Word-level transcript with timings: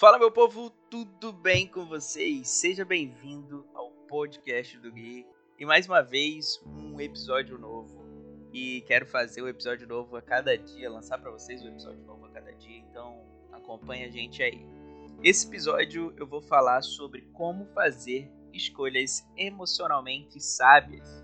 Fala 0.00 0.18
meu 0.18 0.30
povo, 0.30 0.70
tudo 0.88 1.30
bem 1.30 1.66
com 1.66 1.84
vocês? 1.84 2.48
Seja 2.48 2.86
bem-vindo 2.86 3.66
ao 3.74 3.90
podcast 4.08 4.78
do 4.78 4.90
Gui. 4.90 5.26
E 5.58 5.66
mais 5.66 5.86
uma 5.86 6.00
vez, 6.00 6.58
um 6.64 6.98
episódio 6.98 7.58
novo. 7.58 8.02
E 8.50 8.80
quero 8.86 9.04
fazer 9.04 9.42
o 9.42 9.44
um 9.44 9.48
episódio 9.48 9.86
novo 9.86 10.16
a 10.16 10.22
cada 10.22 10.56
dia, 10.56 10.88
lançar 10.88 11.18
para 11.18 11.30
vocês 11.30 11.60
o 11.60 11.66
um 11.66 11.68
episódio 11.68 12.02
novo 12.06 12.24
a 12.24 12.30
cada 12.30 12.50
dia, 12.54 12.78
então 12.78 13.22
acompanha 13.52 14.06
a 14.06 14.10
gente 14.10 14.42
aí. 14.42 14.66
Esse 15.22 15.46
episódio 15.46 16.14
eu 16.16 16.26
vou 16.26 16.40
falar 16.40 16.80
sobre 16.80 17.28
como 17.34 17.66
fazer 17.74 18.32
escolhas 18.54 19.22
emocionalmente 19.36 20.40
sábias. 20.40 21.22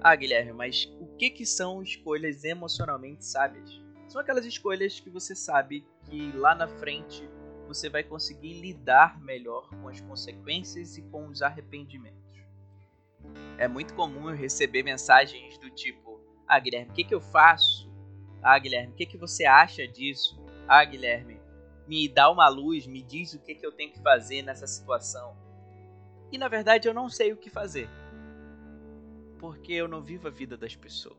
Ah, 0.00 0.16
Guilherme, 0.16 0.52
mas 0.52 0.92
o 0.98 1.06
que, 1.16 1.30
que 1.30 1.46
são 1.46 1.80
escolhas 1.80 2.42
emocionalmente 2.42 3.24
sábias? 3.24 3.80
São 4.08 4.20
aquelas 4.20 4.44
escolhas 4.44 4.98
que 4.98 5.08
você 5.08 5.36
sabe 5.36 5.86
que 6.10 6.32
lá 6.32 6.52
na 6.52 6.66
frente 6.66 7.30
você 7.66 7.88
vai 7.88 8.02
conseguir 8.02 8.60
lidar 8.60 9.20
melhor 9.20 9.68
com 9.70 9.88
as 9.88 10.00
consequências 10.00 10.96
e 10.96 11.02
com 11.02 11.28
os 11.28 11.42
arrependimentos. 11.42 12.20
É 13.56 13.68
muito 13.68 13.94
comum 13.94 14.28
eu 14.28 14.36
receber 14.36 14.82
mensagens 14.82 15.58
do 15.58 15.70
tipo: 15.70 16.20
Ah, 16.46 16.58
Guilherme, 16.58 16.90
o 16.90 16.94
que, 16.94 17.04
que 17.04 17.14
eu 17.14 17.20
faço? 17.20 17.90
Ah, 18.42 18.58
Guilherme, 18.58 18.92
o 18.92 18.96
que, 18.96 19.06
que 19.06 19.16
você 19.16 19.44
acha 19.44 19.86
disso? 19.86 20.44
Ah, 20.66 20.84
Guilherme, 20.84 21.40
me 21.86 22.08
dá 22.08 22.30
uma 22.30 22.48
luz, 22.48 22.86
me 22.86 23.02
diz 23.02 23.34
o 23.34 23.38
que, 23.38 23.54
que 23.54 23.64
eu 23.64 23.72
tenho 23.72 23.92
que 23.92 24.00
fazer 24.00 24.42
nessa 24.42 24.66
situação. 24.66 25.36
E 26.30 26.38
na 26.38 26.48
verdade 26.48 26.88
eu 26.88 26.94
não 26.94 27.08
sei 27.08 27.32
o 27.32 27.36
que 27.36 27.50
fazer. 27.50 27.88
Porque 29.38 29.72
eu 29.72 29.86
não 29.86 30.02
vivo 30.02 30.28
a 30.28 30.30
vida 30.30 30.56
das 30.56 30.74
pessoas. 30.74 31.18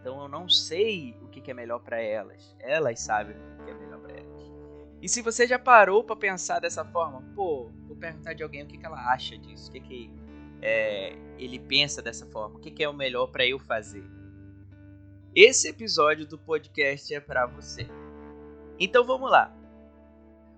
Então 0.00 0.20
eu 0.20 0.28
não 0.28 0.48
sei 0.48 1.16
o 1.22 1.28
que, 1.28 1.40
que 1.40 1.50
é 1.50 1.54
melhor 1.54 1.80
para 1.80 2.00
elas. 2.00 2.54
Elas 2.58 3.00
sabem 3.00 3.36
o 3.36 3.64
que 3.64 3.70
é 3.70 3.74
melhor. 3.74 3.89
E 5.02 5.08
se 5.08 5.22
você 5.22 5.46
já 5.46 5.58
parou 5.58 6.04
para 6.04 6.14
pensar 6.14 6.60
dessa 6.60 6.84
forma, 6.84 7.22
pô, 7.34 7.70
vou 7.86 7.96
perguntar 7.96 8.34
de 8.34 8.42
alguém 8.42 8.62
o 8.62 8.66
que, 8.66 8.76
que 8.76 8.84
ela 8.84 9.12
acha 9.12 9.38
disso, 9.38 9.70
o 9.70 9.72
que, 9.72 9.80
que 9.80 10.10
é, 10.60 11.16
ele 11.38 11.58
pensa 11.58 12.02
dessa 12.02 12.26
forma, 12.26 12.56
o 12.56 12.60
que, 12.60 12.70
que 12.70 12.84
é 12.84 12.88
o 12.88 12.92
melhor 12.92 13.28
para 13.28 13.46
eu 13.46 13.58
fazer. 13.58 14.04
Esse 15.34 15.68
episódio 15.68 16.26
do 16.26 16.36
podcast 16.36 17.14
é 17.14 17.20
para 17.20 17.46
você. 17.46 17.86
Então 18.78 19.04
vamos 19.06 19.30
lá. 19.30 19.54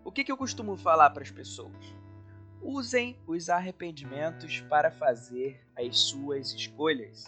O 0.05 0.11
que, 0.11 0.25
que 0.25 0.33
eu 0.33 0.37
costumo 0.37 0.77
falar 0.77 1.11
para 1.11 1.23
as 1.23 1.31
pessoas? 1.31 1.95
Usem 2.61 3.17
os 3.27 3.49
arrependimentos 3.49 4.61
para 4.62 4.91
fazer 4.91 5.61
as 5.77 5.99
suas 5.99 6.53
escolhas. 6.53 7.27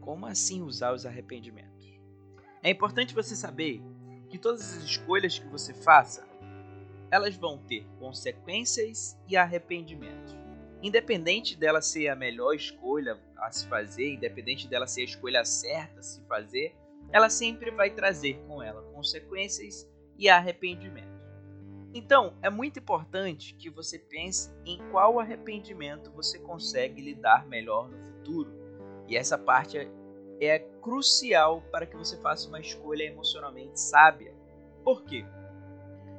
Como 0.00 0.26
assim 0.26 0.62
usar 0.62 0.92
os 0.92 1.04
arrependimentos? 1.04 1.98
É 2.62 2.70
importante 2.70 3.14
você 3.14 3.34
saber 3.34 3.82
que 4.36 4.42
todas 4.42 4.76
as 4.76 4.84
escolhas 4.84 5.38
que 5.38 5.46
você 5.46 5.72
faça, 5.72 6.26
elas 7.10 7.34
vão 7.34 7.56
ter 7.56 7.86
consequências 7.98 9.18
e 9.26 9.34
arrependimentos. 9.34 10.36
Independente 10.82 11.56
dela 11.56 11.80
ser 11.80 12.08
a 12.08 12.14
melhor 12.14 12.52
escolha 12.54 13.18
a 13.38 13.50
se 13.50 13.66
fazer, 13.66 14.12
independente 14.12 14.68
dela 14.68 14.86
ser 14.86 15.00
a 15.00 15.04
escolha 15.04 15.44
certa 15.44 16.00
a 16.00 16.02
se 16.02 16.20
fazer, 16.26 16.76
ela 17.10 17.30
sempre 17.30 17.70
vai 17.70 17.90
trazer 17.90 18.34
com 18.46 18.62
ela 18.62 18.82
consequências 18.92 19.88
e 20.18 20.28
arrependimentos. 20.28 21.16
Então, 21.94 22.36
é 22.42 22.50
muito 22.50 22.78
importante 22.78 23.54
que 23.54 23.70
você 23.70 23.98
pense 23.98 24.50
em 24.66 24.78
qual 24.90 25.18
arrependimento 25.18 26.10
você 26.10 26.38
consegue 26.38 27.00
lidar 27.00 27.46
melhor 27.46 27.88
no 27.88 27.98
futuro. 28.12 28.52
E 29.08 29.16
essa 29.16 29.38
parte 29.38 29.78
é 30.40 30.58
crucial 30.58 31.62
para 31.72 31.86
que 31.86 31.96
você 31.96 32.16
faça 32.18 32.48
uma 32.48 32.60
escolha 32.60 33.04
emocionalmente 33.04 33.80
sábia. 33.80 34.34
Por 34.84 35.04
quê? 35.04 35.24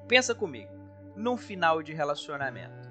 Pensa 0.07 0.33
comigo, 0.33 0.71
num 1.15 1.37
final 1.37 1.83
de 1.83 1.93
relacionamento. 1.93 2.87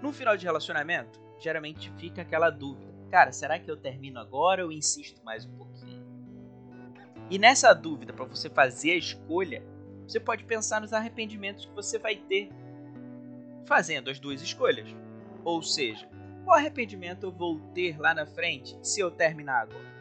No 0.00 0.12
final 0.12 0.36
de 0.36 0.44
relacionamento, 0.44 1.20
geralmente 1.38 1.92
fica 1.98 2.22
aquela 2.22 2.50
dúvida: 2.50 2.92
cara, 3.10 3.32
será 3.32 3.58
que 3.58 3.70
eu 3.70 3.76
termino 3.76 4.18
agora 4.18 4.64
ou 4.64 4.72
insisto 4.72 5.22
mais 5.24 5.44
um 5.44 5.56
pouquinho? 5.56 6.02
E 7.30 7.38
nessa 7.38 7.72
dúvida, 7.72 8.12
para 8.12 8.24
você 8.24 8.50
fazer 8.50 8.92
a 8.92 8.96
escolha, 8.96 9.64
você 10.06 10.20
pode 10.20 10.44
pensar 10.44 10.80
nos 10.80 10.92
arrependimentos 10.92 11.64
que 11.64 11.72
você 11.72 11.98
vai 11.98 12.16
ter 12.16 12.50
fazendo 13.64 14.10
as 14.10 14.18
duas 14.18 14.42
escolhas. 14.42 14.94
Ou 15.44 15.62
seja, 15.62 16.08
qual 16.44 16.58
arrependimento 16.58 17.24
eu 17.24 17.32
vou 17.32 17.58
ter 17.74 17.98
lá 17.98 18.14
na 18.14 18.26
frente 18.26 18.78
se 18.82 19.00
eu 19.00 19.10
terminar 19.10 19.62
agora? 19.62 19.92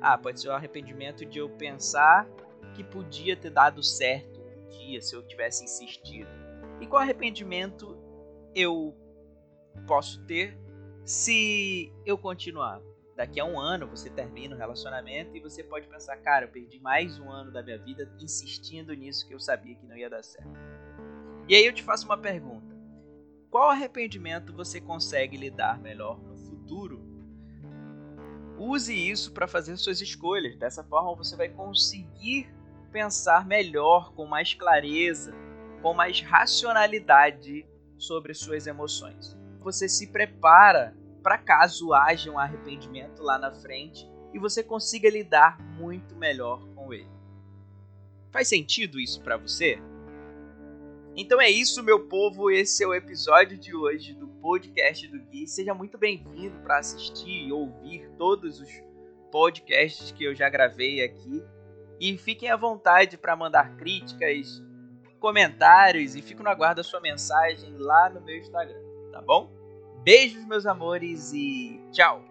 Ah, 0.00 0.16
pode 0.16 0.40
ser 0.40 0.48
o 0.48 0.52
arrependimento 0.52 1.24
de 1.24 1.38
eu 1.38 1.48
pensar 1.48 2.28
que 2.74 2.84
podia 2.84 3.36
ter 3.36 3.50
dado 3.50 3.82
certo 3.82 4.40
um 4.40 4.68
dia 4.68 5.00
se 5.00 5.14
eu 5.14 5.22
tivesse 5.26 5.64
insistido. 5.64 6.28
E 6.80 6.86
qual 6.86 7.02
arrependimento 7.02 7.98
eu 8.54 8.94
posso 9.86 10.20
ter 10.24 10.56
se 11.04 11.92
eu 12.04 12.16
continuar? 12.16 12.80
Daqui 13.16 13.40
a 13.40 13.44
um 13.44 13.58
ano 13.58 13.88
você 13.88 14.08
termina 14.08 14.54
o 14.54 14.58
relacionamento 14.58 15.36
e 15.36 15.40
você 15.40 15.64
pode 15.64 15.88
pensar, 15.88 16.16
cara, 16.18 16.44
eu 16.44 16.50
perdi 16.50 16.78
mais 16.78 17.18
um 17.18 17.28
ano 17.28 17.50
da 17.50 17.62
minha 17.62 17.78
vida 17.78 18.08
insistindo 18.20 18.94
nisso 18.94 19.26
que 19.26 19.34
eu 19.34 19.40
sabia 19.40 19.74
que 19.74 19.86
não 19.86 19.96
ia 19.96 20.08
dar 20.08 20.22
certo. 20.22 20.48
E 21.48 21.56
aí 21.56 21.66
eu 21.66 21.72
te 21.72 21.82
faço 21.82 22.04
uma 22.04 22.16
pergunta 22.16 22.77
qual 23.50 23.70
arrependimento 23.70 24.52
você 24.52 24.80
consegue 24.80 25.36
lidar 25.36 25.80
melhor 25.80 26.18
no 26.20 26.36
futuro? 26.36 27.02
Use 28.58 28.92
isso 28.92 29.32
para 29.32 29.46
fazer 29.46 29.76
suas 29.76 30.00
escolhas. 30.00 30.56
Dessa 30.56 30.82
forma 30.84 31.14
você 31.14 31.36
vai 31.36 31.48
conseguir 31.48 32.52
pensar 32.90 33.46
melhor, 33.46 34.12
com 34.14 34.26
mais 34.26 34.54
clareza, 34.54 35.32
com 35.80 35.94
mais 35.94 36.20
racionalidade 36.20 37.66
sobre 37.96 38.34
suas 38.34 38.66
emoções. 38.66 39.36
Você 39.60 39.88
se 39.88 40.08
prepara 40.08 40.96
para 41.22 41.38
caso 41.38 41.92
haja 41.92 42.30
um 42.30 42.38
arrependimento 42.38 43.22
lá 43.22 43.38
na 43.38 43.52
frente 43.52 44.08
e 44.32 44.38
você 44.38 44.62
consiga 44.62 45.08
lidar 45.08 45.60
muito 45.60 46.16
melhor 46.16 46.66
com 46.74 46.92
ele. 46.92 47.10
Faz 48.30 48.48
sentido 48.48 49.00
isso 49.00 49.22
para 49.22 49.36
você? 49.36 49.80
Então 51.20 51.40
é 51.40 51.50
isso, 51.50 51.82
meu 51.82 52.06
povo. 52.06 52.48
Esse 52.48 52.84
é 52.84 52.86
o 52.86 52.94
episódio 52.94 53.58
de 53.58 53.74
hoje 53.74 54.14
do 54.14 54.28
podcast 54.28 55.04
do 55.08 55.18
Gui. 55.18 55.48
Seja 55.48 55.74
muito 55.74 55.98
bem-vindo 55.98 56.56
para 56.60 56.78
assistir 56.78 57.48
e 57.48 57.52
ouvir 57.52 58.08
todos 58.16 58.60
os 58.60 58.70
podcasts 59.32 60.12
que 60.12 60.22
eu 60.22 60.32
já 60.32 60.48
gravei 60.48 61.02
aqui. 61.02 61.42
E 61.98 62.16
fiquem 62.16 62.48
à 62.52 62.56
vontade 62.56 63.18
para 63.18 63.34
mandar 63.34 63.76
críticas, 63.76 64.62
comentários 65.18 66.14
e 66.14 66.22
fico 66.22 66.44
no 66.44 66.50
aguardo 66.50 66.76
da 66.76 66.84
sua 66.84 67.00
mensagem 67.00 67.76
lá 67.76 68.08
no 68.08 68.20
meu 68.20 68.36
Instagram, 68.36 68.80
tá 69.10 69.20
bom? 69.20 69.50
Beijos, 70.04 70.46
meus 70.46 70.66
amores, 70.66 71.32
e 71.32 71.80
tchau! 71.90 72.27